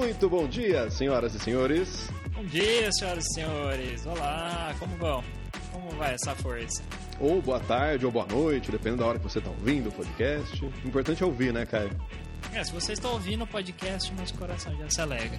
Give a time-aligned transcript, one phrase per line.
[0.00, 2.08] Muito bom dia, senhoras e senhores.
[2.32, 4.06] Bom dia, senhoras e senhores.
[4.06, 5.22] Olá, como vão?
[5.70, 6.82] Como vai essa força?
[7.20, 10.64] Ou boa tarde, ou boa noite, dependendo da hora que você está ouvindo o podcast.
[10.64, 11.90] O importante é ouvir, né, Caio?
[12.54, 15.38] É, se vocês estão ouvindo o podcast, nosso coração já se alegra.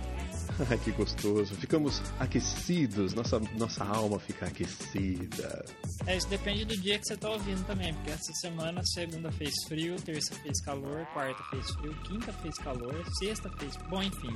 [0.84, 1.55] que gostoso.
[1.55, 5.66] Ficamos aquecidos, nossa, nossa alma fica aquecida.
[6.05, 9.54] É, isso depende do dia que você está ouvindo também, porque essa semana, segunda fez
[9.68, 13.76] frio, terça fez calor, quarta fez frio, quinta fez calor, sexta fez.
[13.90, 14.32] Bom, enfim.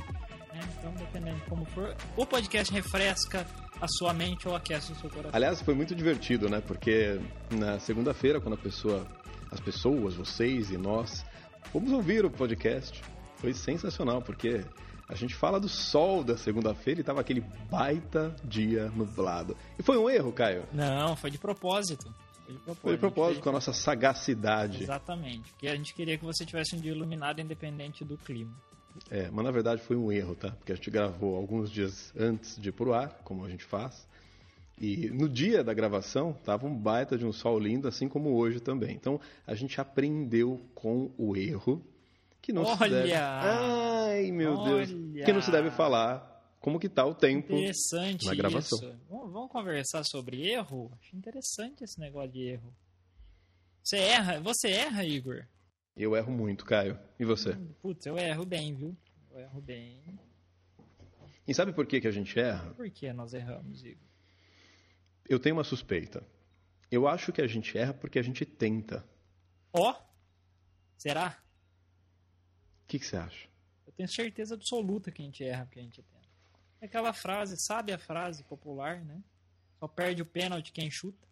[0.53, 0.61] Né?
[0.79, 3.45] Então, dependendo de como for, o podcast refresca
[3.81, 5.31] a sua mente ou aquece o seu coração.
[5.33, 6.61] Aliás, foi muito divertido, né?
[6.61, 7.19] Porque
[7.51, 9.05] na segunda-feira, quando a pessoa,
[9.51, 11.25] as pessoas, vocês e nós,
[11.71, 13.01] fomos ouvir o podcast,
[13.35, 14.63] foi sensacional, porque
[15.07, 19.55] a gente fala do sol da segunda-feira e tava aquele baita dia nublado.
[19.77, 20.63] E foi um erro, Caio?
[20.73, 22.13] Não, foi de propósito.
[22.45, 24.83] Foi de propósito, foi de propósito com a nossa sagacidade.
[24.83, 25.51] Exatamente.
[25.51, 28.53] Porque a gente queria que você tivesse um dia iluminado independente do clima.
[29.11, 30.51] É, mas na verdade foi um erro, tá?
[30.51, 34.07] Porque a gente gravou alguns dias antes de ir pro ar, como a gente faz.
[34.79, 38.59] E no dia da gravação, tava um baita de um sol lindo, assim como hoje
[38.59, 38.95] também.
[38.95, 41.81] Então, a gente aprendeu com o erro
[42.45, 42.77] que não Olha!
[42.77, 43.13] se deve...
[43.13, 44.85] Ai, meu Olha!
[44.85, 45.25] Deus.
[45.25, 48.77] Que não se deve falar como que tá o tempo interessante na gravação.
[48.77, 48.99] Isso.
[49.09, 50.91] Vamos conversar sobre erro?
[50.99, 52.75] Acho interessante esse negócio de erro.
[53.83, 54.39] Você erra?
[54.41, 55.47] Você erra, Igor?
[55.97, 56.99] Eu erro muito, Caio.
[57.19, 57.55] E você?
[57.81, 58.95] Putz, eu erro bem, viu?
[59.31, 60.19] Eu erro bem.
[61.47, 62.73] E sabe por que, que a gente erra?
[62.75, 64.07] Por que nós erramos, Igor?
[65.27, 66.23] Eu tenho uma suspeita.
[66.91, 69.03] Eu acho que a gente erra porque a gente tenta.
[69.73, 69.91] Ó?
[69.91, 69.95] Oh?
[70.97, 71.43] Será?
[72.85, 73.47] O que, que, você acha?
[73.87, 76.25] Eu tenho certeza absoluta que a gente erra porque a gente tenta.
[76.79, 79.19] É aquela frase, sabe a frase popular, né?
[79.79, 81.27] Só perde o pênalti quem chuta.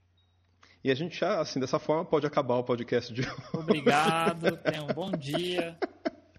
[0.83, 3.31] E a gente já, assim, dessa forma, pode acabar o podcast de hoje.
[3.53, 5.77] Obrigado, tenha um bom dia.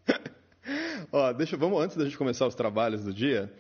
[1.13, 3.55] Ó, deixa, vamos, antes da gente começar os trabalhos do dia,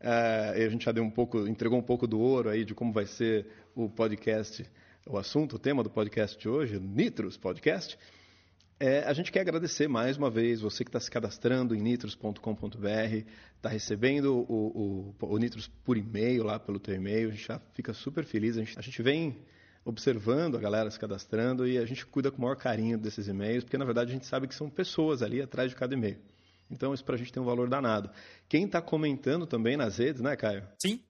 [0.00, 2.92] é, a gente já deu um pouco, entregou um pouco do ouro aí de como
[2.92, 4.68] vai ser o podcast,
[5.06, 7.96] o assunto, o tema do podcast de hoje, Nitros Podcast.
[8.80, 12.38] É, a gente quer agradecer mais uma vez você que está se cadastrando em nitros.com.br,
[13.56, 17.58] está recebendo o, o, o, Nitros por e-mail lá pelo teu e-mail, a gente já
[17.74, 18.56] fica super feliz.
[18.56, 19.36] A gente, a gente vem
[19.84, 23.64] observando a galera se cadastrando e a gente cuida com o maior carinho desses e-mails,
[23.64, 26.18] porque na verdade a gente sabe que são pessoas ali atrás de cada e-mail.
[26.70, 28.08] Então isso para a gente tem um valor danado.
[28.48, 30.62] Quem está comentando também nas redes, né, Caio?
[30.78, 31.02] Sim.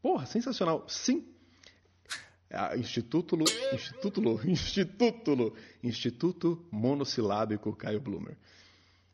[0.00, 0.86] Porra, sensacional.
[0.88, 1.33] Sim,
[2.76, 3.36] Instituto,
[3.72, 8.36] Instituto, Instituto, Instituto Monossilábico Caio Blumer.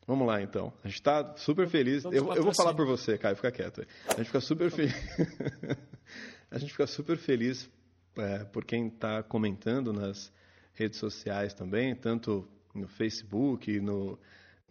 [0.06, 0.72] Vamos lá, então.
[0.82, 2.04] A gente está super feliz.
[2.04, 3.86] Eu, eu, vou falar por você, Caio, fica quieto.
[4.08, 4.94] A gente fica super feliz.
[6.50, 7.70] a gente fica super feliz
[8.16, 10.32] é, por quem está comentando nas
[10.74, 14.18] redes sociais também, tanto no Facebook, no,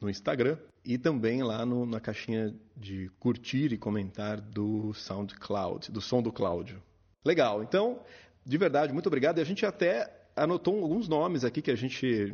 [0.02, 6.02] no Instagram e também lá no, na caixinha de curtir e comentar do SoundCloud, do
[6.02, 6.82] som do Cláudio.
[7.24, 7.62] Legal.
[7.62, 8.02] Então,
[8.50, 9.38] de verdade, muito obrigado.
[9.38, 12.34] E a gente até anotou alguns nomes aqui que a gente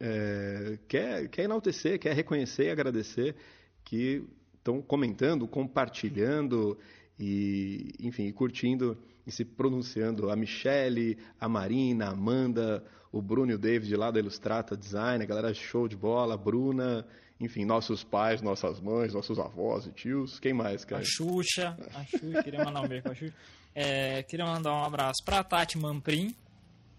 [0.00, 3.36] é, quer, quer enaltecer, quer reconhecer e agradecer,
[3.84, 4.24] que
[4.56, 6.78] estão comentando, compartilhando
[7.18, 10.30] e, enfim, curtindo e se pronunciando.
[10.30, 12.82] A Michele, a Marina, a Amanda,
[13.12, 16.38] o Bruno e o David lá da Ilustrata Design, a galera show de bola, a
[16.38, 17.06] Bruna,
[17.38, 20.40] enfim, nossos pais, nossas mães, nossos avós e tios.
[20.40, 21.02] Quem mais, cara?
[21.02, 23.34] A Xuxa, a Xuxa, queria mandar um beijo pra Xuxa.
[23.74, 26.34] É, queria mandar um abraço para a Tati Mamprim,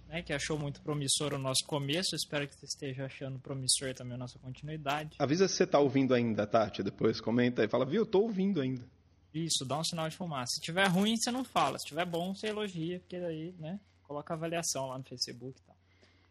[0.07, 2.15] né, que achou muito promissor o nosso começo.
[2.15, 5.15] Espero que você esteja achando promissor também a nossa continuidade.
[5.19, 6.83] Avisa se você está ouvindo ainda, Tati.
[6.83, 8.85] Depois comenta e fala, viu, eu estou ouvindo ainda.
[9.33, 10.55] Isso, dá um sinal de fumaça.
[10.55, 11.79] Se tiver ruim, você não fala.
[11.79, 15.77] Se tiver bom, você elogia, porque daí, né, coloca avaliação lá no Facebook e tal.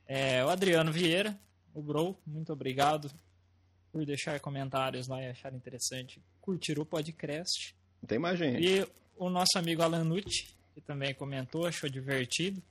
[0.07, 1.39] É, o Adriano Vieira,
[1.73, 3.11] o Bro, muito obrigado
[3.91, 7.75] por deixar comentários lá e achar interessante curtir o podcast.
[8.07, 8.63] Tem mais gente.
[8.63, 8.87] E
[9.17, 12.63] o nosso amigo Alan Nucci, que também comentou, achou divertido.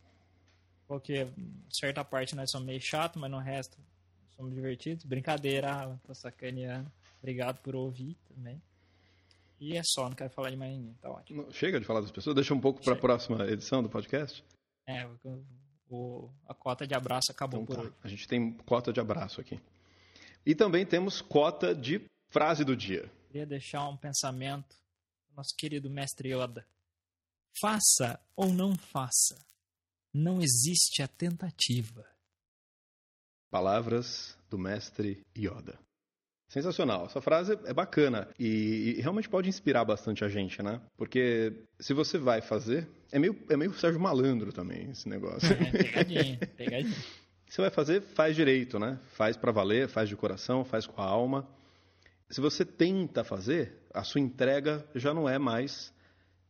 [0.88, 1.28] Porque
[1.72, 3.78] certa parte nós somos meio chato, mas no resto
[4.36, 5.06] somos divertidos.
[5.06, 6.92] Brincadeira, Alan, tô sacaneando.
[7.20, 8.62] Obrigado por ouvir também.
[9.60, 11.46] E é só, não quero falar de mais ninguém, tá ótimo.
[11.52, 14.44] Chega de falar das pessoas, deixa um pouco para a próxima edição do podcast.
[14.88, 15.06] É,
[15.90, 17.88] o, a cota de abraço acabou então, por tá.
[17.88, 17.98] hoje.
[18.04, 19.60] A gente tem cota de abraço aqui.
[20.46, 23.12] E também temos cota de frase do dia.
[23.28, 24.76] Queria deixar um pensamento
[25.40, 26.66] nosso querido mestre Yoda.
[27.62, 29.40] Faça ou não faça,
[30.14, 32.06] não existe a tentativa.
[33.50, 35.80] Palavras do mestre Yoda.
[36.50, 37.06] Sensacional.
[37.06, 40.82] Essa frase é bacana e, e, realmente pode inspirar bastante a gente, né?
[40.98, 45.54] Porque se você vai fazer, é meio, é meio Sérgio Malandro também esse negócio.
[45.54, 46.98] É, pegadinha, pegadinha.
[47.48, 49.00] Você vai fazer, faz direito, né?
[49.14, 51.48] Faz para valer, faz de coração, faz com a alma.
[52.30, 55.94] Se você tenta fazer, a sua entrega já não é mais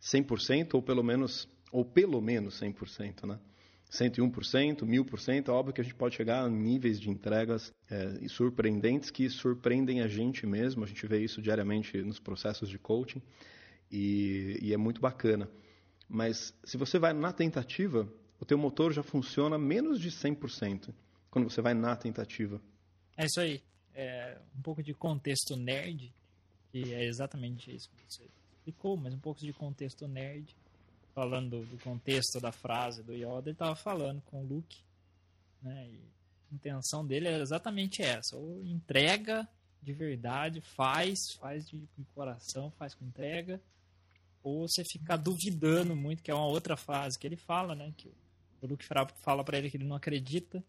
[0.02, 3.40] 100% ou pelo menos ou pelo menos 100%, né?
[3.92, 9.10] 101%, 1000%, é óbvio que a gente pode chegar a níveis de entregas é, surpreendentes
[9.10, 13.22] que surpreendem a gente mesmo, a gente vê isso diariamente nos processos de coaching
[13.92, 15.50] e, e é muito bacana.
[16.08, 18.08] Mas se você vai na tentativa,
[18.40, 20.94] o teu motor já funciona menos de 100%
[21.32, 22.62] quando você vai na tentativa.
[23.18, 23.62] É isso aí.
[24.02, 26.14] É um pouco de contexto nerd,
[26.72, 28.24] que é exatamente isso que você
[28.54, 30.56] explicou, mas um pouco de contexto nerd
[31.14, 34.78] falando do contexto da frase do Yoda, ele estava falando com o Luke,
[35.62, 35.90] né?
[35.90, 36.00] E
[36.50, 39.46] a intenção dele é exatamente essa: ou entrega
[39.82, 43.62] de verdade, faz, faz de, de coração, faz com entrega,
[44.44, 47.94] ou você ficar duvidando muito, que é uma outra frase que ele fala, né?
[47.98, 48.12] Que
[48.62, 50.64] o Luke fala para ele que ele não acredita,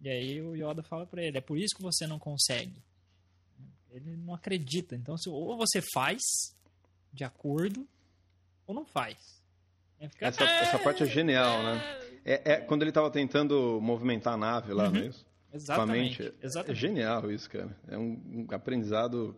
[0.00, 2.82] e aí o Yoda fala para ele: é por isso que você não consegue.
[3.90, 4.94] Ele não acredita.
[4.94, 6.20] Então, se, ou você faz
[7.12, 7.86] de acordo,
[8.66, 9.16] ou não faz.
[10.10, 10.26] Fica...
[10.26, 12.00] Essa, essa, parte é genial, né?
[12.24, 14.90] É, é quando ele estava tentando movimentar a nave lá, uhum.
[14.90, 15.26] não é isso?
[15.52, 16.34] Exatamente.
[16.68, 17.74] É genial isso, cara.
[17.88, 19.34] É um, um aprendizado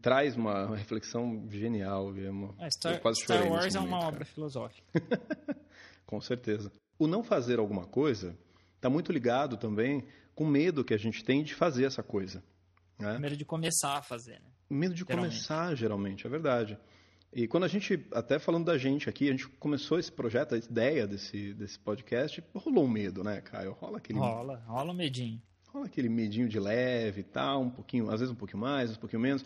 [0.00, 2.14] traz uma reflexão genial.
[2.16, 4.08] É uma, é, Star, Star Wars é uma cara.
[4.08, 4.86] obra filosófica.
[6.04, 6.70] com certeza.
[6.98, 8.36] O não fazer alguma coisa
[8.84, 10.04] está muito ligado também
[10.34, 12.44] com o medo que a gente tem de fazer essa coisa.
[12.98, 13.18] Né?
[13.18, 14.50] Medo de começar a fazer, né?
[14.68, 15.30] Medo de geralmente.
[15.30, 16.78] começar, geralmente, é verdade.
[17.32, 20.58] E quando a gente, até falando da gente aqui, a gente começou esse projeto, a
[20.58, 23.72] ideia desse, desse podcast, rolou um medo, né, Caio?
[23.72, 24.18] Rola aquele.
[24.18, 25.40] Rola, rola um medinho.
[25.68, 29.00] Rola aquele medinho de leve e tal, um pouquinho, às vezes um pouquinho mais, um
[29.00, 29.44] pouquinho menos.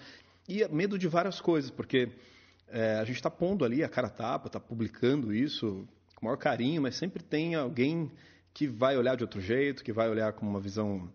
[0.49, 2.11] E é medo de várias coisas, porque
[2.69, 5.87] é, a gente está pondo ali a cara tapa, está publicando isso
[6.17, 8.11] com o maior carinho, mas sempre tem alguém
[8.59, 11.09] que vai olhar de outro jeito, que vai olhar com uma visão,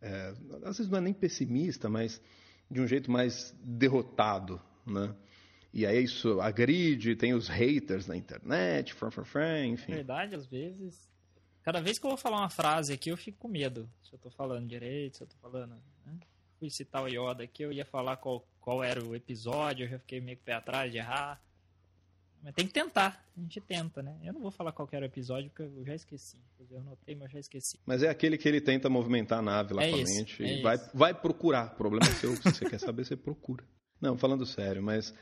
[0.00, 0.32] é,
[0.64, 2.22] às vezes não é nem pessimista, mas
[2.70, 5.14] de um jeito mais derrotado, né?
[5.74, 9.92] E aí isso agride, tem os haters na internet, fran, fran, fran, enfim.
[9.92, 11.06] Verdade, às vezes,
[11.62, 13.86] cada vez que eu vou falar uma frase aqui, eu fico com medo.
[14.02, 15.74] Se eu tô falando direito, se eu tô falando...
[16.06, 16.18] Né?
[16.58, 19.98] Fui citar o Yoda aqui, eu ia falar qual, qual era o episódio, eu já
[19.98, 21.38] fiquei meio o pé atrás de errar.
[22.46, 24.16] Mas tem que tentar, a gente tenta, né?
[24.22, 26.38] Eu não vou falar qual era o episódio, porque eu já esqueci.
[26.70, 27.76] Eu anotei, mas já esqueci.
[27.84, 30.58] Mas é aquele que ele tenta movimentar a nave lá é com a mente é
[30.60, 31.72] e vai, vai procurar.
[31.72, 33.64] O problema é seu, se você quer saber, você procura.
[34.00, 35.12] Não, falando sério, mas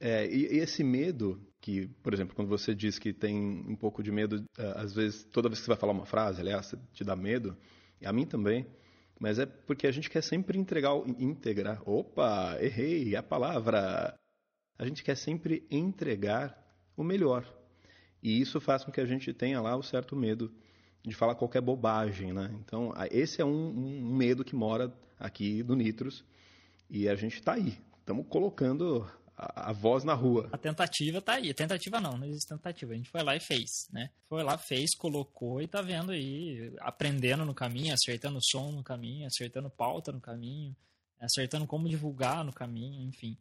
[0.00, 4.02] é, e, e, esse medo, que, por exemplo, quando você diz que tem um pouco
[4.02, 7.04] de medo, é, às vezes, toda vez que você vai falar uma frase, aliás, te
[7.04, 7.54] dá medo,
[8.00, 8.66] e a mim também,
[9.20, 11.86] mas é porque a gente quer sempre entregar, integrar.
[11.86, 14.14] Opa, errei a palavra!
[14.78, 16.60] A gente quer sempre entregar
[16.96, 17.46] o melhor.
[18.22, 20.52] E isso faz com que a gente tenha lá o certo medo
[21.02, 22.50] de falar qualquer bobagem, né?
[22.64, 26.24] Então, esse é um, um medo que mora aqui do Nitros
[26.88, 27.78] e a gente está aí.
[28.00, 29.06] Estamos colocando
[29.36, 30.48] a, a, voz na rua.
[30.52, 31.50] A tentativa tá aí.
[31.50, 32.92] A tentativa não, não existe tentativa.
[32.92, 34.10] A gente foi lá e fez, né?
[34.28, 39.26] Foi lá, fez, colocou e tá vendo aí, aprendendo no caminho, acertando som no caminho,
[39.26, 40.74] acertando pauta no caminho,
[41.20, 43.36] acertando como divulgar no caminho, enfim.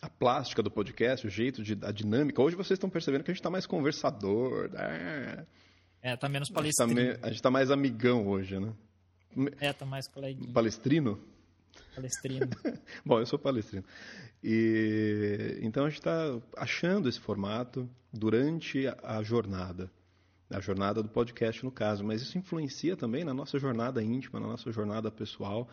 [0.00, 2.42] A plástica do podcast, o jeito de a dinâmica.
[2.42, 4.70] Hoje vocês estão percebendo que a gente está mais conversador.
[4.70, 5.46] Né?
[6.02, 7.00] É, tá menos palestrino.
[7.22, 8.72] A gente está mais amigão hoje, né?
[9.58, 10.52] É, tá mais coleguinha.
[10.52, 11.18] Palestrino?
[11.94, 12.48] Palestrino.
[13.04, 13.84] Bom, eu sou palestrino.
[14.42, 19.90] E então a gente está achando esse formato durante a, a jornada,
[20.50, 24.46] a jornada do podcast no caso, mas isso influencia também na nossa jornada íntima, na
[24.46, 25.68] nossa jornada pessoal.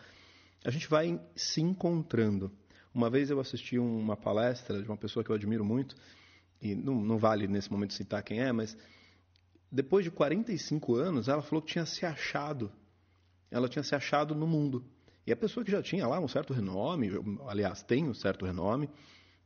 [0.64, 2.50] A gente vai se encontrando.
[2.94, 5.96] Uma vez eu assisti uma palestra de uma pessoa que eu admiro muito,
[6.62, 8.76] e não, não vale nesse momento citar quem é, mas
[9.70, 12.70] depois de 45 anos, ela falou que tinha se achado.
[13.50, 14.84] Ela tinha se achado no mundo.
[15.26, 17.10] E a pessoa que já tinha lá um certo renome,
[17.48, 18.88] aliás, tem um certo renome,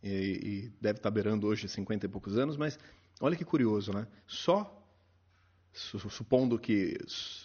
[0.03, 2.79] e, e deve estar beirando hoje 50 e poucos anos, mas
[3.21, 4.07] olha que curioso, né?
[4.27, 4.87] Só,
[5.73, 6.99] supondo que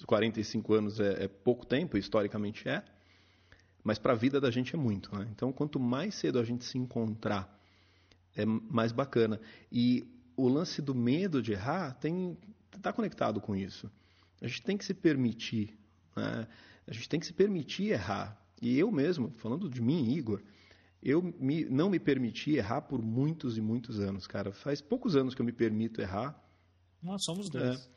[0.06, 2.84] 45 anos é, é pouco tempo, historicamente é,
[3.84, 5.28] mas para a vida da gente é muito, né?
[5.32, 7.60] Então, quanto mais cedo a gente se encontrar,
[8.36, 9.40] é mais bacana.
[9.72, 12.38] E o lance do medo de errar tem
[12.76, 13.92] está conectado com isso.
[14.42, 15.78] A gente tem que se permitir,
[16.16, 16.48] né?
[16.88, 18.38] A gente tem que se permitir errar.
[18.62, 20.42] E eu mesmo, falando de mim, Igor,
[21.02, 24.52] eu me, não me permiti errar por muitos e muitos anos, cara.
[24.52, 26.42] Faz poucos anos que eu me permito errar.
[27.02, 27.90] Nós somos dois.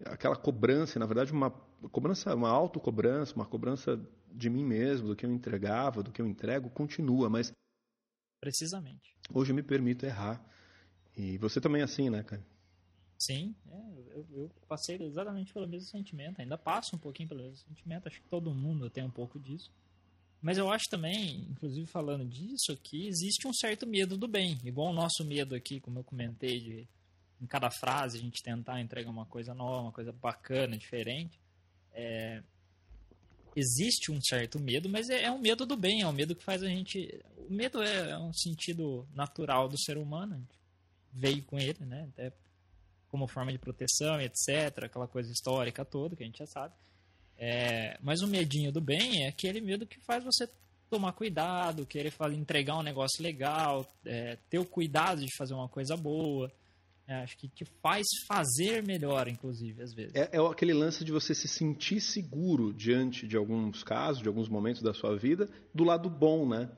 [0.00, 1.52] É, aquela cobrança, na verdade, uma
[1.90, 4.00] cobrança, uma autocobrança, uma cobrança
[4.32, 7.52] de mim mesmo, do que eu entregava, do que eu entrego, continua, mas
[8.40, 9.16] precisamente.
[9.32, 10.44] Hoje eu me permito errar.
[11.16, 12.44] E você também é assim, né, cara?
[13.18, 17.56] Sim, é, eu, eu, passei exatamente pelo mesmo sentimento, ainda passo um pouquinho pelo mesmo
[17.56, 19.70] sentimento, acho que todo mundo tem um pouco disso.
[20.42, 24.58] mas eu acho também, inclusive falando disso aqui, existe um certo medo do bem.
[24.62, 26.88] Igual o nosso medo aqui, como eu comentei, de
[27.40, 31.38] em cada frase a gente tentar entregar uma coisa nova, uma coisa bacana, diferente.
[31.94, 32.42] É,
[33.56, 36.44] existe um certo medo, mas é, é, um medo do bem, é um medo que
[36.44, 37.22] faz a gente.
[37.48, 40.46] O medo é, é um sentido natural do ser humano,
[41.12, 42.08] veio com ele, né?
[42.12, 42.32] Até
[43.08, 44.84] como forma de proteção, etc.
[44.84, 46.74] Aquela coisa histórica toda que a gente já sabe.
[47.36, 50.48] É, mas o medinho do bem é aquele medo que faz você
[50.90, 55.96] tomar cuidado, querer entregar um negócio legal, é, ter o cuidado de fazer uma coisa
[55.96, 56.50] boa.
[57.06, 60.14] É, acho que te faz fazer melhor, inclusive, às vezes.
[60.14, 64.48] É, é, aquele lance de você se sentir seguro diante de alguns casos, de alguns
[64.48, 66.70] momentos da sua vida, do lado bom, né?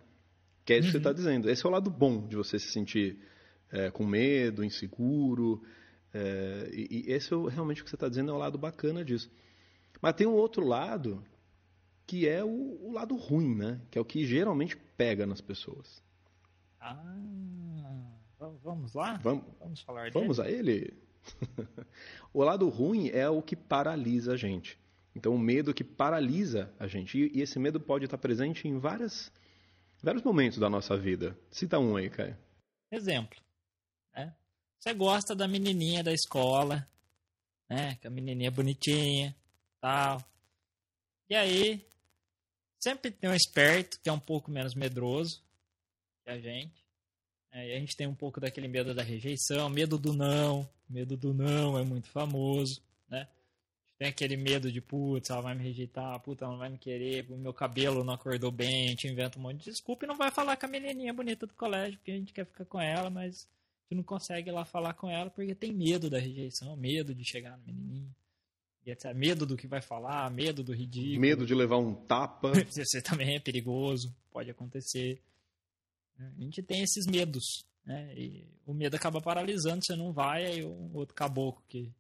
[0.65, 0.93] Que é isso uhum.
[0.93, 1.15] que você está uhum.
[1.15, 1.49] dizendo.
[1.49, 3.19] Esse é o lado bom de você se sentir
[3.71, 5.63] é, com medo, inseguro.
[6.13, 9.05] É, e, e, esse é realmente o que você está dizendo é o lado bacana
[9.05, 9.31] disso.
[10.03, 11.23] Mas tem um outro lado
[12.05, 13.81] que é o, o lado ruim, né?
[13.93, 16.03] Que é o que geralmente pega nas pessoas.
[16.81, 18.06] Ah.
[18.67, 19.17] Vamos lá?
[19.23, 20.13] Vamos, vamos falar dele?
[20.13, 20.93] Vamos a ele?
[22.35, 24.77] o lado ruim é o que paralisa a gente.
[25.15, 27.17] Então, o medo que paralisa a gente.
[27.17, 29.31] E, esse medo pode estar presente em várias,
[30.03, 31.39] vários momentos da nossa vida.
[31.49, 32.37] Cita um aí, Caio.
[32.91, 33.39] Exemplo.
[34.13, 34.35] Né?
[34.81, 36.85] Você gosta da menininha da escola,
[37.71, 37.95] né?
[38.01, 39.37] Que a menininha bonitinha,
[39.81, 40.21] tal.
[41.31, 41.89] E aí,
[42.81, 45.41] sempre tem um esperto que é um pouco menos medroso
[46.25, 46.86] que a gente.
[47.53, 50.69] É, a gente tem um pouco daquele medo da rejeição, medo do não.
[50.89, 53.27] Medo do não é muito famoso, né?
[53.99, 57.27] Tem aquele medo de, putz, ela vai me rejeitar, puta, ela não vai me querer,
[57.31, 60.17] o meu cabelo não acordou bem, a gente inventa um monte de desculpa e não
[60.17, 63.09] vai falar com a menininha bonita do colégio, porque a gente quer ficar com ela,
[63.09, 66.77] mas a gente não consegue ir lá falar com ela porque tem medo da rejeição,
[66.77, 68.15] medo de chegar no menininho.
[69.15, 71.21] Medo do que vai falar, medo do ridículo.
[71.21, 72.53] Medo de levar um tapa.
[72.71, 75.21] Você também é perigoso, pode acontecer.
[76.19, 78.15] A gente tem esses medos, né?
[78.17, 81.93] E o medo acaba paralisando, você não vai, aí o outro caboclo que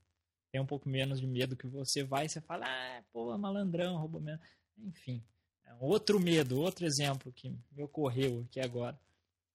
[0.50, 4.20] tem um pouco menos de medo que você vai, você fala, ah, pô, malandrão, roubou
[4.20, 4.42] mesmo.
[4.78, 5.22] Enfim,
[5.64, 8.98] é outro medo, outro exemplo que me ocorreu aqui agora.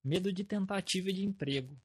[0.04, 1.76] Medo de tentativa de emprego.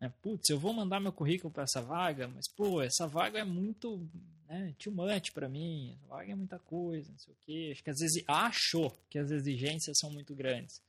[0.00, 3.44] É, putz, eu vou mandar meu currículo para essa vaga, mas, pô, essa vaga é
[3.44, 4.08] muito
[4.48, 7.68] né, too much para mim, essa vaga é muita coisa, não sei o quê.
[7.72, 10.82] Acho que às vezes acho que as exigências são muito grandes.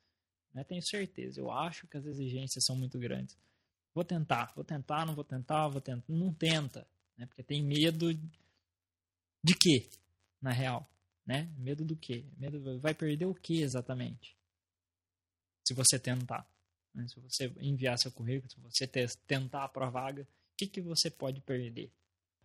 [0.53, 0.63] Né?
[0.63, 1.39] Tenho certeza.
[1.39, 3.37] Eu acho que as exigências são muito grandes.
[3.93, 6.03] Vou tentar, vou tentar, não vou tentar, vou tentar.
[6.07, 7.25] Não tenta, né?
[7.25, 8.13] Porque tem medo
[9.43, 9.87] de quê,
[10.41, 10.89] na real?
[11.25, 11.49] Né?
[11.57, 12.25] Medo do quê?
[12.37, 14.35] Medo vai perder o quê exatamente?
[15.67, 16.47] Se você tentar.
[16.93, 17.07] Né?
[17.07, 18.87] Se você enviar seu currículo, se você
[19.27, 21.91] tentar para a vaga, o que, que você pode perder?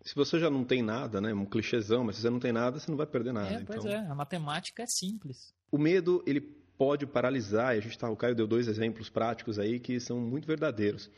[0.02, 1.34] Se você já não tem nada, né?
[1.34, 3.52] Um clichêzão, mas se você não tem nada, você não vai perder nada.
[3.52, 3.90] É, pois então...
[3.90, 5.52] é, a matemática é simples.
[5.70, 6.40] O medo, ele
[6.78, 7.74] pode paralisar.
[7.74, 11.10] E a gente tá, o Caio deu dois exemplos práticos aí que são muito verdadeiros.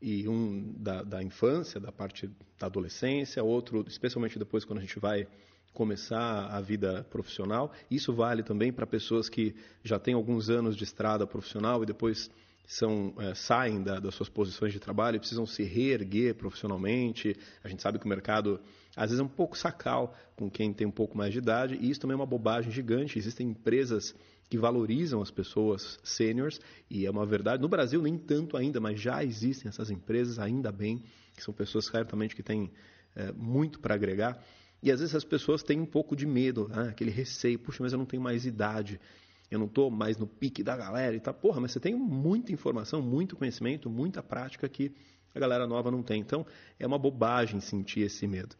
[0.00, 4.98] E um da, da infância, da parte da adolescência, outro, especialmente depois quando a gente
[4.98, 5.26] vai
[5.74, 7.72] começar a vida profissional.
[7.90, 12.30] Isso vale também para pessoas que já têm alguns anos de estrada profissional e depois
[12.66, 17.36] são, é, saem da, das suas posições de trabalho e precisam se reerguer profissionalmente.
[17.64, 18.60] A gente sabe que o mercado,
[18.96, 21.90] às vezes, é um pouco sacal com quem tem um pouco mais de idade, e
[21.90, 23.18] isso também é uma bobagem gigante.
[23.18, 24.14] Existem empresas
[24.50, 27.62] que valorizam as pessoas sêniores, e é uma verdade.
[27.62, 31.04] No Brasil, nem tanto ainda, mas já existem essas empresas, ainda bem,
[31.36, 32.68] que são pessoas certamente que têm
[33.14, 34.42] é, muito para agregar.
[34.82, 36.88] E às vezes as pessoas têm um pouco de medo, né?
[36.88, 39.00] aquele receio, puxa, mas eu não tenho mais idade,
[39.48, 41.32] eu não estou mais no pique da galera e tá.
[41.32, 44.90] Porra, mas você tem muita informação, muito conhecimento, muita prática que
[45.32, 46.20] a galera nova não tem.
[46.20, 46.44] Então,
[46.76, 48.56] é uma bobagem sentir esse medo.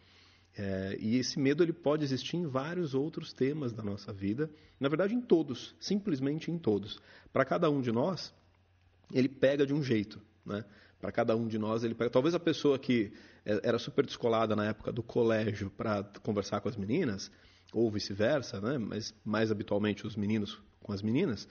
[0.56, 4.88] É, e esse medo ele pode existir em vários outros temas da nossa vida, na
[4.88, 7.00] verdade em todos, simplesmente em todos.
[7.32, 8.34] Para cada um de nós,
[9.12, 10.64] ele pega de um jeito, né?
[11.00, 12.10] Para cada um de nós ele pega.
[12.10, 13.12] Talvez a pessoa que
[13.44, 17.30] é, era super descolada na época do colégio para conversar com as meninas,
[17.72, 18.76] ou vice-versa, né?
[18.78, 21.48] Mas mais habitualmente os meninos com as meninas,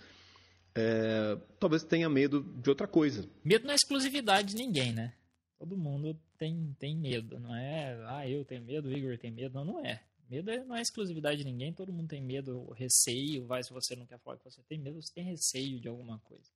[0.76, 3.28] é, talvez tenha medo de outra coisa.
[3.44, 5.14] Medo não é exclusividade de ninguém, né?
[5.60, 8.02] Todo mundo tem, tem medo, não é?
[8.08, 9.54] Ah, eu tenho medo, o Igor tem medo.
[9.54, 10.02] Não, não é.
[10.30, 13.94] Medo é, não é exclusividade de ninguém, todo mundo tem medo, receio, vai se você
[13.96, 16.50] não quer falar que você tem medo, você tem receio de alguma coisa.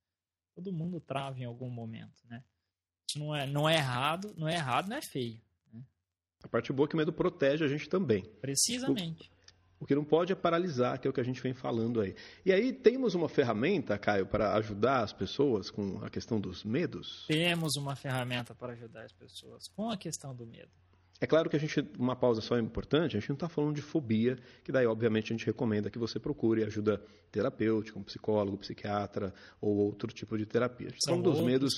[0.54, 2.42] Todo mundo trava em algum momento, né?
[3.16, 5.40] Não é, não é errado, não é errado, não é feio.
[5.70, 5.82] Né?
[6.42, 8.24] A parte boa é que o medo protege a gente também.
[8.40, 9.30] Precisamente.
[9.84, 12.14] O que não pode é paralisar, que é o que a gente vem falando aí.
[12.42, 17.26] E aí temos uma ferramenta, Caio, para ajudar as pessoas com a questão dos medos?
[17.28, 20.70] Temos uma ferramenta para ajudar as pessoas com a questão do medo.
[21.20, 23.74] É claro que a gente, uma pausa só é importante, a gente não está falando
[23.74, 28.56] de fobia, que daí, obviamente, a gente recomenda que você procure ajuda terapêutica, um psicólogo,
[28.56, 30.86] psiquiatra ou outro tipo de terapia.
[30.86, 31.74] A gente está falando dos medos,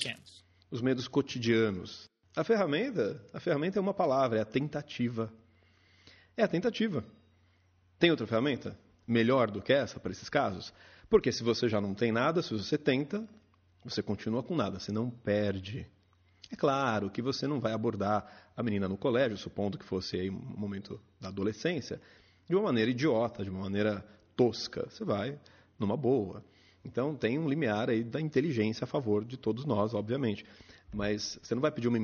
[0.71, 2.09] os medos cotidianos.
[2.33, 5.29] A ferramenta, a ferramenta é uma palavra, é a tentativa.
[6.37, 7.03] É a tentativa.
[7.99, 8.77] Tem outra ferramenta
[9.07, 10.73] melhor do que essa para esses casos?
[11.09, 13.27] Porque se você já não tem nada, se você tenta,
[13.83, 15.87] você continua com nada, você não perde.
[16.51, 20.29] É claro que você não vai abordar a menina no colégio, supondo que fosse aí
[20.29, 21.99] um momento da adolescência,
[22.47, 24.87] de uma maneira idiota, de uma maneira tosca.
[24.89, 25.39] Você vai
[25.79, 26.43] numa boa.
[26.85, 30.45] Então tem um limiar aí da inteligência a favor de todos nós, obviamente.
[30.97, 31.99] Mas você não vai pedir uma,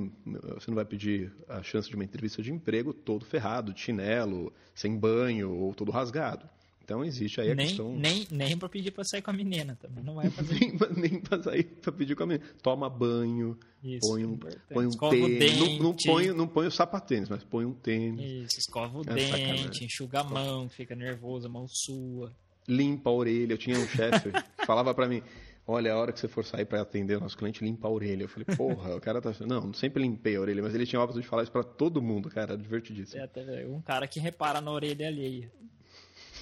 [0.54, 4.54] você não vai pedir a chance de uma entrevista de emprego todo ferrado, de chinelo,
[4.76, 6.48] sem banho ou todo rasgado.
[6.84, 7.96] Então existe aí a nem, questão.
[7.96, 10.04] Nem, nem para pedir para sair com a menina também.
[10.04, 10.60] Não vai fazer.
[10.60, 12.46] nem, nem para sair para pedir com a menina.
[12.62, 15.58] Toma banho, Isso, põe um, põe um escova tênis.
[15.58, 18.52] Não, não, põe, não põe o sapatênis, mas põe um tênis.
[18.52, 19.86] Isso, escova o é dente, sacanagem.
[19.86, 22.32] enxuga a mão, fica nervoso, a mão sua.
[22.68, 23.54] Limpa a orelha.
[23.54, 25.24] Eu tinha um chefe que falava para mim.
[25.66, 28.24] Olha, a hora que você for sair para atender o nosso cliente, limpa a orelha.
[28.24, 29.32] Eu falei, porra, o cara tá.
[29.48, 32.02] Não, sempre limpei a orelha, mas ele tinha o hábito de falar isso para todo
[32.02, 33.22] mundo, cara, divertidíssimo.
[33.22, 35.52] É até um cara que repara na orelha alheia.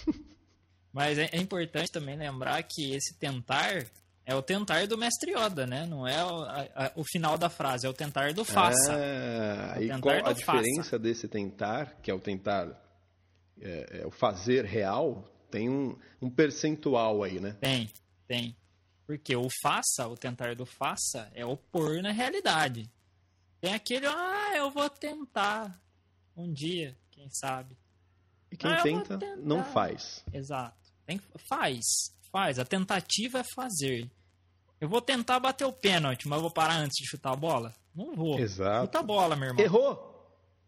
[0.94, 3.86] Mas é, é, importante também lembrar que esse tentar
[4.25, 5.86] é o tentar do mestre Yoda, né?
[5.86, 8.94] Não é o, a, o final da frase, é o tentar do faça.
[8.94, 11.00] É, e qual a diferença faça.
[11.00, 12.68] desse tentar, que é o tentar,
[13.62, 17.56] é, é o fazer real, tem um, um percentual aí, né?
[17.62, 17.90] Tem,
[18.28, 18.56] tem.
[19.12, 22.89] Porque o faça, o tentar do faça, é o pôr na realidade.
[23.60, 25.77] Tem aquele, ah, eu vou tentar
[26.34, 27.77] um dia, quem sabe.
[28.50, 30.24] E quem ah, tenta, não faz.
[30.32, 30.77] Exato.
[31.06, 31.82] Tem, faz,
[32.32, 32.58] faz.
[32.58, 34.10] A tentativa é fazer.
[34.80, 37.75] Eu vou tentar bater o pênalti, mas vou parar antes de chutar a bola?
[37.94, 38.39] Não vou.
[38.39, 38.86] Exato.
[38.86, 39.62] Chuta a bola, meu irmão.
[39.62, 40.10] Errou!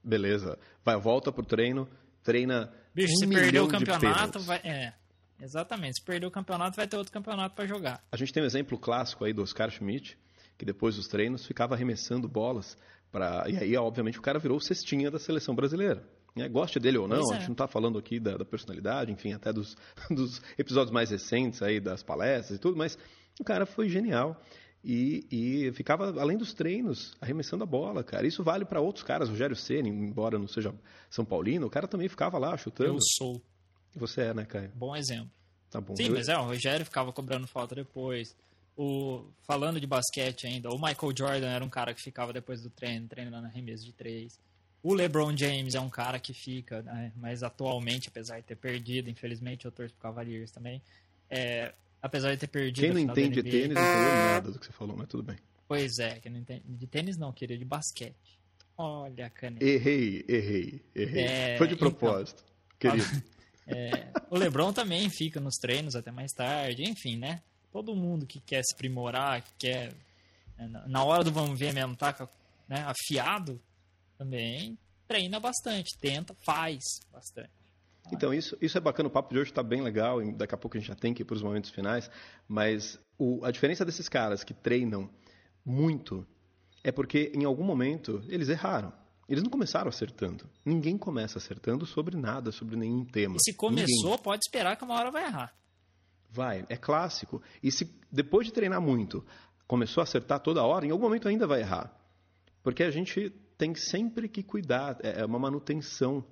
[0.03, 0.59] Beleza.
[0.83, 1.89] Vai, volta pro treino,
[2.21, 2.73] treina.
[2.93, 4.57] Bicho, um se perder o campeonato, vai.
[4.65, 4.93] É.
[5.43, 5.99] Exatamente.
[5.99, 8.01] Se perder o campeonato, vai ter outro campeonato para jogar.
[8.11, 10.17] A gente tem um exemplo clássico aí do Oscar Schmidt,
[10.57, 12.77] que depois dos treinos ficava arremessando bolas
[13.11, 16.03] para e aí obviamente o cara virou cestinha da seleção brasileira.
[16.35, 17.35] É, goste dele ou não, é.
[17.35, 19.77] a gente não está falando aqui da, da, personalidade, enfim, até dos,
[20.09, 22.97] dos episódios mais recentes aí das palestras e tudo, mas
[23.39, 24.41] o cara foi genial.
[24.83, 28.27] E, e, ficava, além dos treinos, arremessando a bola, cara.
[28.27, 29.29] Isso vale para outros caras.
[29.29, 30.75] Rogério Ceni, embora não seja
[31.09, 32.95] São Paulino, o cara também ficava lá chutando.
[32.95, 33.41] Eu sou.
[33.95, 34.71] Você é, né, Caio?
[34.75, 35.31] Bom exemplo.
[35.69, 35.95] Tá bom.
[35.95, 36.13] Sim, eu...
[36.13, 38.35] mas é, o Rogério ficava cobrando falta depois.
[38.75, 42.69] O, falando de basquete ainda, o Michael Jordan era um cara que ficava depois do
[42.69, 44.39] treino, treinando arremesso de três.
[44.81, 49.09] O LeBron James é um cara que fica, né, mas atualmente, apesar de ter perdido,
[49.09, 50.81] infelizmente eu torço pro Cavaliers também,
[51.29, 52.83] é, apesar de ter perdido.
[52.83, 55.37] Quem não entende de tênis não entendeu nada do que você falou, mas tudo bem.
[55.67, 58.39] Pois é, quem não entende, de tênis não, queria de basquete.
[58.77, 59.63] Olha a caneta.
[59.63, 61.23] Errei, errei, errei.
[61.23, 62.43] É, Foi de então, propósito,
[62.77, 63.23] então, querido.
[63.67, 67.41] É, o LeBron também fica nos treinos até mais tarde, enfim, né?
[67.71, 69.93] Todo mundo que quer se aprimorar, que quer.
[70.57, 72.27] Né, na hora do vamos ver mesmo, tá
[72.67, 73.59] né, afiado,
[74.17, 77.51] também treina bastante, tenta, faz bastante.
[78.11, 79.07] Então, isso, isso é bacana.
[79.07, 81.13] O papo de hoje está bem legal e daqui a pouco a gente já tem
[81.13, 82.09] que ir para os momentos finais.
[82.47, 85.09] Mas o, a diferença desses caras que treinam
[85.65, 86.25] muito
[86.83, 88.91] é porque em algum momento eles erraram.
[89.27, 90.49] Eles não começaram acertando.
[90.65, 93.35] Ninguém começa acertando sobre nada, sobre nenhum tema.
[93.35, 94.23] E se começou, Ninguém.
[94.23, 95.53] pode esperar que uma hora vai errar.
[96.29, 97.41] Vai, é clássico.
[97.61, 99.23] E se depois de treinar muito,
[99.67, 101.95] começou a acertar toda hora, em algum momento ainda vai errar.
[102.61, 106.23] Porque a gente tem sempre que cuidar, é, é uma manutenção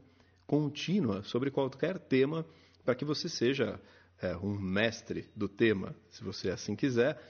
[0.45, 2.45] contínua sobre qualquer tema
[2.83, 3.79] para que você seja
[4.21, 7.21] é, um mestre do tema, se você assim quiser.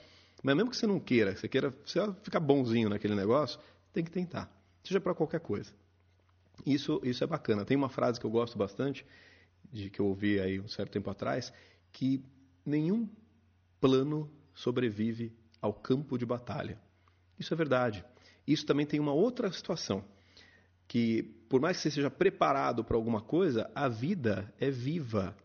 [0.42, 3.60] Mas mesmo que você não queira, você queira você ficar bonzinho naquele negócio,
[3.92, 4.50] tem que tentar,
[4.82, 5.72] seja para qualquer coisa.
[6.66, 7.64] Isso, isso é bacana.
[7.64, 9.06] Tem uma frase que eu gosto bastante,
[9.70, 11.52] de que eu ouvi aí um certo tempo atrás,
[11.92, 12.24] que
[12.64, 13.08] nenhum
[13.80, 16.78] plano sobrevive ao campo de batalha.
[17.38, 18.04] Isso é verdade
[18.46, 20.04] isso também tem uma outra situação,
[20.88, 25.36] que por mais que você seja preparado para alguma coisa, a vida é viva.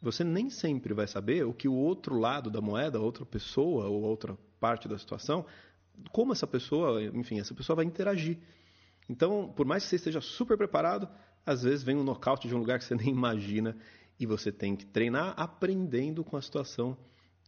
[0.00, 4.02] Você nem sempre vai saber o que o outro lado da moeda, outra pessoa ou
[4.02, 5.44] outra parte da situação,
[6.12, 8.38] como essa pessoa, enfim, essa pessoa vai interagir.
[9.08, 11.08] Então, por mais que você esteja super preparado,
[11.44, 13.76] às vezes vem um nocaute de um lugar que você nem imagina
[14.18, 16.96] e você tem que treinar aprendendo com a situação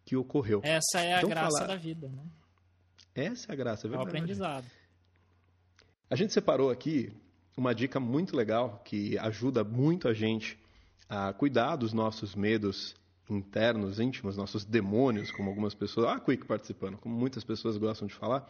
[0.04, 0.60] que ocorreu.
[0.62, 1.66] Essa é a então, graça falar...
[1.66, 2.24] da vida, né?
[3.14, 4.08] Essa é a graça, é verdade.
[4.08, 4.66] É o aprendizado.
[6.08, 7.12] A gente separou aqui
[7.56, 10.58] uma dica muito legal que ajuda muito a gente
[11.08, 12.94] a cuidar dos nossos medos
[13.28, 16.06] internos, íntimos, nossos demônios, como algumas pessoas.
[16.08, 18.48] Ah, Quick participando, como muitas pessoas gostam de falar,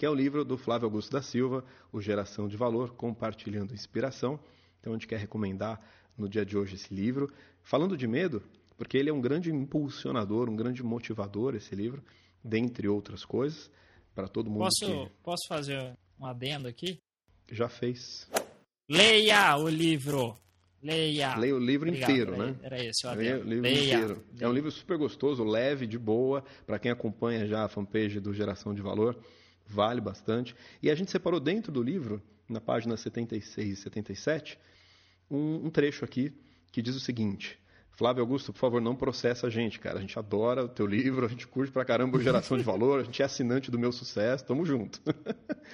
[0.00, 4.40] que é o livro do Flávio Augusto da Silva, O Geração de Valor, Compartilhando Inspiração.
[4.80, 5.78] Então, a gente quer recomendar
[6.16, 7.30] no dia de hoje esse livro.
[7.62, 8.42] Falando de medo,
[8.78, 12.02] porque ele é um grande impulsionador, um grande motivador, esse livro,
[12.42, 13.70] dentre outras coisas,
[14.14, 14.60] para todo mundo.
[14.60, 15.12] Posso, que...
[15.22, 16.98] posso fazer um adendo aqui?
[17.52, 18.26] Já fez.
[18.88, 20.34] Leia o livro!
[20.82, 21.36] Leia.
[21.36, 22.58] Leia o livro Obrigado, inteiro, era, né?
[22.62, 23.46] Era esse o Leia adendo.
[23.46, 23.94] o livro Leia.
[23.96, 24.24] inteiro.
[24.32, 24.46] Leia.
[24.46, 28.32] É um livro super gostoso, leve, de boa, para quem acompanha já a fanpage do
[28.32, 29.14] Geração de Valor,
[29.70, 30.54] vale bastante.
[30.82, 34.58] E a gente separou dentro do livro, na página 76 e 77,
[35.30, 36.32] um, um trecho aqui
[36.72, 37.58] que diz o seguinte:
[37.90, 39.98] Flávio Augusto, por favor, não processa a gente, cara.
[39.98, 43.00] A gente adora o teu livro, a gente curte pra caramba o Geração de Valor,
[43.00, 45.00] a gente é assinante do meu sucesso, tamo junto.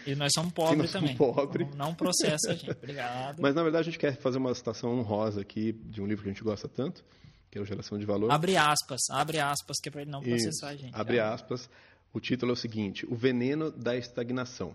[0.06, 1.16] E nós somos pobres nós somos também.
[1.16, 1.68] pobres.
[1.70, 2.70] Não, não processa a gente.
[2.70, 3.40] Obrigado.
[3.40, 6.28] Mas na verdade a gente quer fazer uma citação honrosa aqui de um livro que
[6.28, 7.04] a gente gosta tanto,
[7.50, 8.30] que é o Geração de Valor.
[8.30, 10.94] Abre aspas, abre aspas, que é pra ele não Isso, processar a gente.
[10.94, 11.32] Abre tá?
[11.32, 11.70] aspas.
[12.12, 14.74] O título é o seguinte: O Veneno da Estagnação.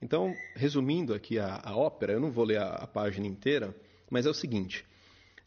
[0.00, 3.74] Então, resumindo aqui a, a ópera, eu não vou ler a, a página inteira,
[4.10, 4.84] mas é o seguinte: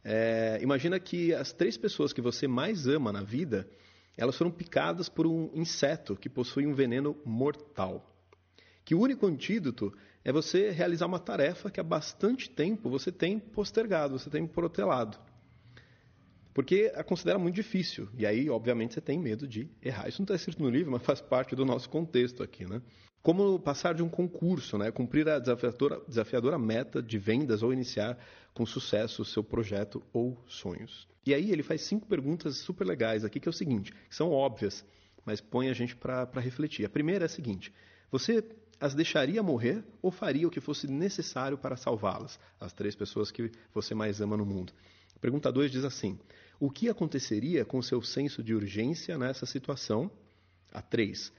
[0.03, 3.67] é, imagina que as três pessoas que você mais ama na vida,
[4.15, 8.15] elas foram picadas por um inseto que possui um veneno mortal.
[8.85, 9.91] Que o único antídoto
[10.23, 15.17] é você realizar uma tarefa que há bastante tempo você tem postergado, você tem protelado.
[16.55, 18.07] Porque a considera muito difícil.
[18.17, 20.07] E aí, obviamente, você tem medo de errar.
[20.07, 22.81] Isso não está escrito no livro, mas faz parte do nosso contexto aqui, né?
[23.21, 24.89] Como passar de um concurso, né?
[24.89, 28.17] Cumprir a desafiadora, desafiadora meta de vendas ou iniciar
[28.53, 31.09] com sucesso o seu projeto ou sonhos.
[31.25, 34.31] E aí ele faz cinco perguntas super legais aqui, que é o seguinte, que são
[34.31, 34.85] óbvias,
[35.25, 36.85] mas põe a gente para refletir.
[36.85, 37.73] A primeira é a seguinte,
[38.09, 38.41] você
[38.79, 42.39] as deixaria morrer ou faria o que fosse necessário para salvá-las?
[42.61, 44.71] As três pessoas que você mais ama no mundo.
[45.19, 46.19] Pergunta 2 diz assim:
[46.59, 50.09] O que aconteceria com seu senso de urgência nessa situação?
[50.71, 51.31] A 3.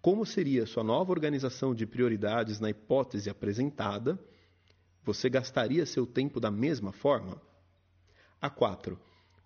[0.00, 4.18] Como seria sua nova organização de prioridades na hipótese apresentada?
[5.02, 7.40] Você gastaria seu tempo da mesma forma?
[8.40, 8.98] A 4.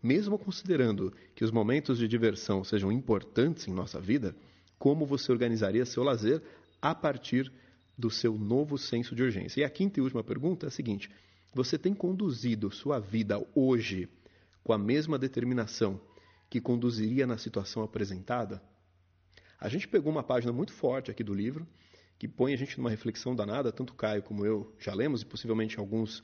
[0.03, 4.37] Mesmo considerando que os momentos de diversão sejam importantes em nossa vida,
[4.79, 6.43] como você organizaria seu lazer
[6.83, 7.51] a partir
[7.97, 9.63] do seu novo senso de urgência?
[9.63, 11.11] E a quinta e última pergunta é a seguinte:
[11.55, 14.07] você tem conduzido sua vida hoje
[14.65, 16.01] com a mesma determinação
[16.51, 18.61] que conduziria na situação apresentada?
[19.61, 21.67] A gente pegou uma página muito forte aqui do livro,
[22.19, 25.79] que põe a gente numa reflexão danada, tanto Caio como eu já lemos, e possivelmente
[25.79, 26.21] alguns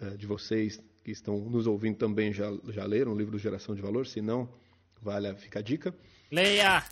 [0.00, 3.74] uh, de vocês que estão nos ouvindo também já, já leram o livro do Geração
[3.74, 4.48] de Valor, se não,
[5.00, 5.94] vale, fica a dica.
[6.30, 6.82] Leia!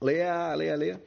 [0.00, 1.04] Leia, leia, leia.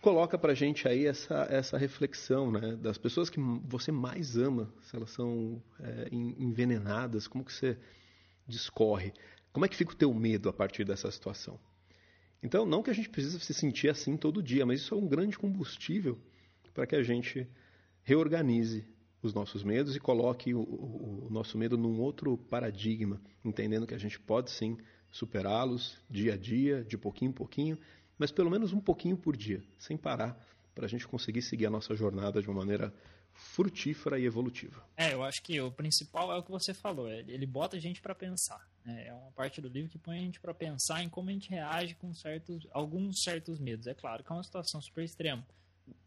[0.00, 2.74] Coloca pra gente aí essa, essa reflexão, né?
[2.74, 7.78] Das pessoas que você mais ama, se elas são é, envenenadas, como que você
[8.50, 9.12] discorre?
[9.52, 11.58] Como é que fica o teu medo a partir dessa situação?
[12.42, 15.06] Então, não que a gente precise se sentir assim todo dia, mas isso é um
[15.06, 16.18] grande combustível
[16.72, 17.48] para que a gente
[18.02, 18.86] reorganize
[19.22, 23.94] os nossos medos e coloque o, o, o, nosso medo num outro paradigma, entendendo que
[23.94, 24.78] a gente pode sim
[25.10, 27.78] superá-los dia a dia, de pouquinho em pouquinho,
[28.18, 30.38] mas pelo menos um pouquinho por dia, sem parar,
[30.74, 32.94] para a gente conseguir seguir a nossa jornada de uma maneira
[33.40, 34.84] frutífera e evolutiva.
[34.96, 38.00] É, eu acho que o principal é o que você falou, ele bota a gente
[38.00, 38.68] para pensar.
[38.84, 39.08] Né?
[39.08, 41.50] É uma parte do livro que põe a gente para pensar em como a gente
[41.50, 43.86] reage com certos, alguns certos medos.
[43.86, 45.44] É claro que é uma situação super extrema,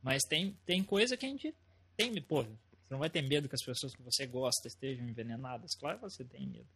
[0.01, 1.53] mas tem, tem coisa que a gente
[1.97, 2.49] tem, pô, você
[2.89, 6.23] não vai ter medo que as pessoas que você gosta estejam envenenadas, claro que você
[6.23, 6.67] tem medo.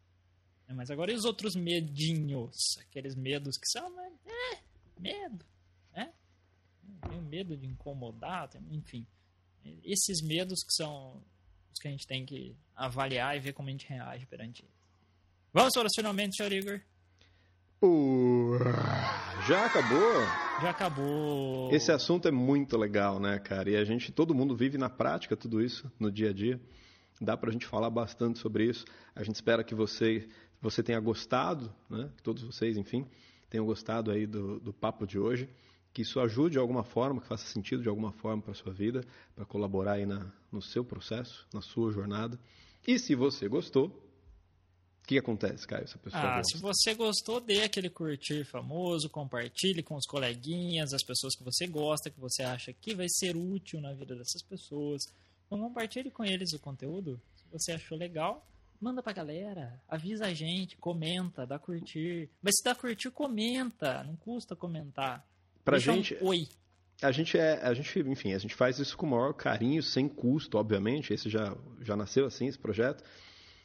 [0.70, 2.78] Mas agora e os outros medinhos?
[2.82, 4.60] Aqueles medos que são, é,
[5.00, 5.46] medo,
[5.94, 6.14] né?
[7.08, 9.08] Tenho medo de incomodar, enfim.
[9.84, 11.24] Esses medos que são
[11.72, 14.76] os que a gente tem que avaliar e ver como a gente reage perante eles.
[15.54, 16.82] Vamos para os finalmente, senhor Igor?
[17.82, 18.58] Uh,
[19.48, 20.22] já acabou?
[20.62, 21.72] Já acabou.
[21.72, 23.70] Esse assunto é muito legal, né, cara?
[23.70, 26.60] E a gente, todo mundo vive na prática tudo isso no dia a dia.
[27.22, 28.86] Dá pra gente falar bastante sobre isso.
[29.16, 30.28] A gente espera que você,
[30.62, 32.10] você tenha gostado, né?
[32.18, 33.08] Que todos vocês, enfim,
[33.50, 35.48] tenham gostado aí do, do papo de hoje.
[35.98, 39.04] Que isso ajude de alguma forma, que faça sentido de alguma forma para sua vida,
[39.36, 42.40] para colaborar aí na, no seu processo, na sua jornada.
[42.86, 45.88] E se você gostou, o que acontece, Caio?
[45.88, 46.56] Se, a pessoa ah, gosta?
[46.56, 51.66] se você gostou, dê aquele curtir famoso, compartilhe com os coleguinhas, as pessoas que você
[51.66, 55.02] gosta, que você acha que vai ser útil na vida dessas pessoas.
[55.48, 57.20] Então compartilhe com eles o conteúdo.
[57.38, 58.46] Se você achou legal,
[58.80, 62.30] manda pra galera, avisa a gente, comenta, dá curtir.
[62.40, 65.26] Mas se dá curtir, comenta, não custa comentar.
[65.68, 66.48] Pra Deixa gente, um oi.
[67.02, 70.08] A gente é, a gente, enfim, a gente faz isso com o maior carinho, sem
[70.08, 71.14] custo, obviamente.
[71.14, 73.04] Esse já, já nasceu assim, esse projeto.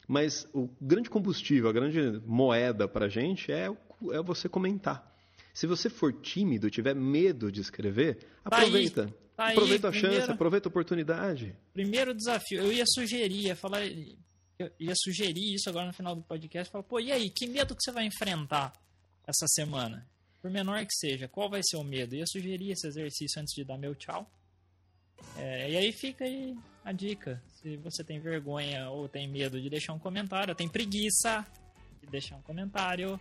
[0.05, 3.67] Mas o grande combustível, a grande moeda para a gente é,
[4.11, 5.15] é você comentar.
[5.53, 9.03] Se você for tímido, tiver medo de escrever, tá aproveita.
[9.03, 11.55] Aí, tá aproveita aí, a primeiro, chance, aproveita a oportunidade.
[11.71, 16.21] Primeiro desafio, eu ia sugerir, ia falar, eu ia sugerir isso agora no final do
[16.21, 18.73] podcast, falar, pô, e aí, que medo que você vai enfrentar
[19.25, 20.05] essa semana?
[20.43, 22.13] Por menor que seja, qual vai ser o medo?
[22.13, 24.29] Eu ia sugerir esse exercício antes de dar meu tchau.
[25.37, 26.53] É, e aí fica aí
[26.83, 27.41] a dica.
[27.53, 31.47] Se você tem vergonha ou tem medo de deixar um comentário, tem preguiça
[32.01, 33.17] de deixar um comentário.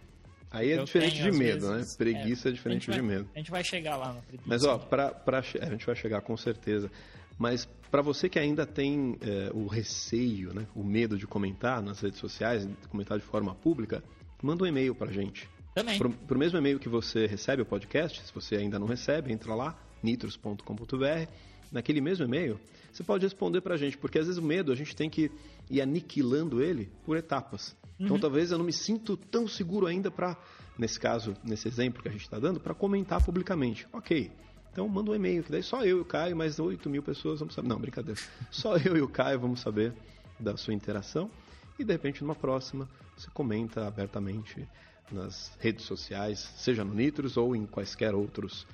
[0.51, 1.97] Aí é diferente tenho, de medo, vezes, né?
[1.97, 3.31] Preguiça é, é diferente vai, de medo.
[3.33, 4.49] A gente vai chegar lá no preguiça.
[4.49, 6.91] Mas, ó, pra, pra, a gente vai chegar com certeza.
[7.39, 12.01] Mas para você que ainda tem é, o receio, né, o medo de comentar nas
[12.01, 14.03] redes sociais, comentar de forma pública,
[14.43, 15.49] manda um e-mail para a gente.
[15.75, 15.99] Também.
[15.99, 19.55] Para o mesmo e-mail que você recebe o podcast, se você ainda não recebe, entra
[19.55, 21.31] lá, nitros.com.br
[21.71, 22.61] naquele mesmo e-mail,
[22.93, 25.31] você pode responder para a gente, porque às vezes o medo a gente tem que
[25.71, 27.75] ir aniquilando ele por etapas.
[27.99, 28.21] Então uhum.
[28.21, 30.37] talvez eu não me sinto tão seguro ainda para,
[30.79, 33.87] nesse caso, nesse exemplo que a gente está dando, para comentar publicamente.
[33.93, 34.31] Ok,
[34.71, 37.41] então manda um e-mail, que daí só eu e o Caio, mais 8 mil pessoas
[37.41, 37.69] vamos saber.
[37.69, 38.21] Não, brincadeira.
[38.51, 39.95] Só eu e o Caio vamos saber
[40.39, 41.31] da sua interação.
[41.79, 44.67] E de repente, numa próxima, você comenta abertamente
[45.11, 48.67] nas redes sociais, seja no Nitros ou em quaisquer outros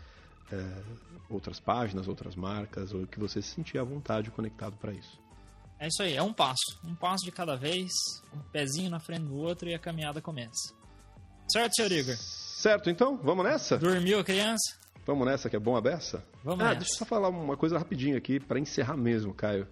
[0.52, 0.82] é,
[1.28, 5.20] outras páginas, outras marcas, ou que você se sentir à vontade conectado para isso.
[5.78, 6.80] É isso aí, é um passo.
[6.84, 7.90] Um passo de cada vez,
[8.34, 10.74] um pezinho na frente do outro e a caminhada começa.
[11.50, 12.16] Certo, senhor Igor?
[12.16, 13.78] Certo, então, vamos nessa?
[13.78, 14.76] Dormiu a criança?
[15.06, 16.24] Vamos nessa, que é bom a beça?
[16.42, 16.80] Vamos ah, nessa.
[16.80, 19.68] Deixa eu só falar uma coisa rapidinho aqui, para encerrar mesmo, Caio.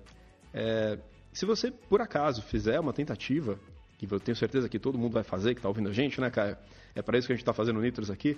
[0.55, 0.99] É,
[1.33, 3.59] se você, por acaso, fizer uma tentativa,
[3.97, 6.31] que eu tenho certeza que todo mundo vai fazer, que está ouvindo a gente, né,
[6.31, 6.57] Caio?
[6.95, 8.37] É para isso que a gente está fazendo Nitros aqui.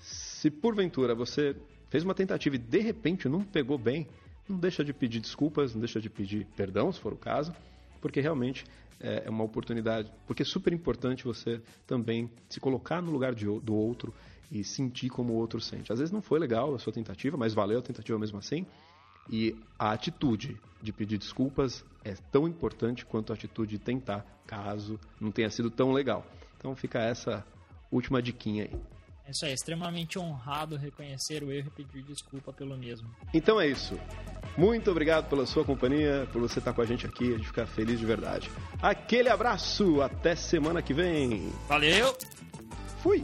[0.00, 1.56] Se porventura você
[1.90, 4.06] fez uma tentativa e de repente não pegou bem,
[4.48, 7.52] não deixa de pedir desculpas, não deixa de pedir perdão, se for o caso,
[8.00, 8.64] porque realmente
[9.00, 13.44] é, é uma oportunidade, porque é super importante você também se colocar no lugar de,
[13.44, 14.14] do outro
[14.50, 15.92] e sentir como o outro sente.
[15.92, 18.66] Às vezes não foi legal a sua tentativa, mas valeu a tentativa mesmo assim.
[19.30, 24.98] E a atitude de pedir desculpas é tão importante quanto a atitude de tentar, caso
[25.20, 26.24] não tenha sido tão legal.
[26.56, 27.44] Então fica essa
[27.90, 28.80] última diquinha aí.
[29.26, 33.10] É isso aí, extremamente honrado reconhecer o erro e pedir desculpa pelo mesmo.
[33.34, 33.98] Então é isso.
[34.56, 37.66] Muito obrigado pela sua companhia, por você estar com a gente aqui, a gente fica
[37.66, 38.50] feliz de verdade.
[38.80, 41.52] Aquele abraço, até semana que vem.
[41.68, 42.16] Valeu!
[43.02, 43.22] Fui!